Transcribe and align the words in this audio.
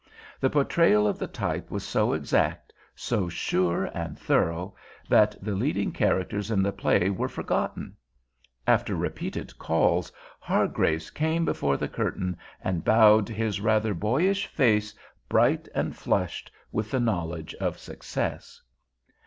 The 0.39 0.49
portrayal 0.49 1.05
of 1.07 1.19
the 1.19 1.27
type 1.27 1.69
was 1.69 1.83
so 1.83 2.13
exact, 2.13 2.73
so 2.95 3.29
sure 3.29 3.85
and 3.95 4.17
thorough, 4.17 4.73
that 5.07 5.35
the 5.39 5.53
leading 5.53 5.91
characters 5.91 6.49
in 6.49 6.63
the 6.63 6.71
play 6.71 7.11
were 7.11 7.29
forgotten. 7.29 7.95
After 8.65 8.95
repeated 8.95 9.55
calls, 9.59 10.11
Hargraves 10.39 11.11
came 11.11 11.45
before 11.45 11.77
the 11.77 11.87
curtain 11.87 12.35
and 12.63 12.83
bowed, 12.83 13.29
his 13.29 13.61
rather 13.61 13.93
boyish 13.93 14.47
face 14.47 14.95
bright 15.29 15.67
and 15.75 15.95
flushed 15.95 16.49
with 16.71 16.89
the 16.89 16.99
knowledge 16.99 17.53
of 17.61 17.77
success. 17.77 18.59